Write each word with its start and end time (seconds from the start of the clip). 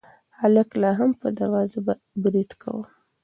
هلک 0.39 0.69
لا 0.81 0.91
هم 0.99 1.11
په 1.21 1.27
دروازه 1.39 1.79
برید 2.23 2.51
کاوه. 2.61 2.85